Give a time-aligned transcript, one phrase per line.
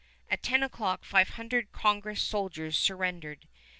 [0.31, 3.47] At ten o'clock five hundred Congress soldiers surrendered.